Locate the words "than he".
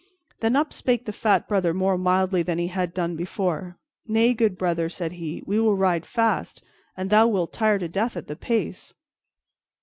2.41-2.69